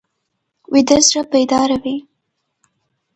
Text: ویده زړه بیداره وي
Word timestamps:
ویده 0.71 0.97
زړه 1.07 1.21
بیداره 1.31 1.77
وي 1.83 1.97